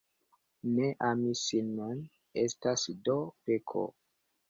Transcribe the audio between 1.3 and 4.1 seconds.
sin mem, estas do peko.